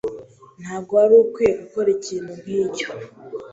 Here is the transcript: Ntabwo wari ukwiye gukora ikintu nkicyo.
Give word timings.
Ntabwo 0.61 0.91
wari 0.99 1.15
ukwiye 1.23 1.51
gukora 1.61 1.89
ikintu 1.97 2.31
nkicyo. 2.41 2.87